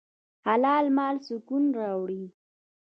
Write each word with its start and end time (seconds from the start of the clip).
حلال 0.45 0.85
مال 0.97 1.15
سکون 1.27 1.63
راوړي. 1.77 2.23